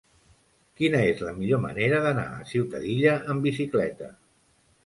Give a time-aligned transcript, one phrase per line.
[0.81, 4.09] Quina és la millor manera d'anar a Ciutadilla amb bicicleta?